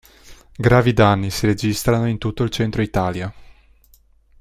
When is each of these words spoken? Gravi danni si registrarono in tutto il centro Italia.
Gravi 0.57 0.93
danni 0.93 1.29
si 1.29 1.45
registrarono 1.45 2.09
in 2.09 2.17
tutto 2.17 2.41
il 2.41 2.49
centro 2.49 2.81
Italia. 2.81 3.31